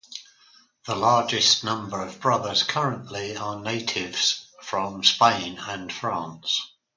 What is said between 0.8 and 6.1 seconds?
The largest number of brothers currently are natives from Spain and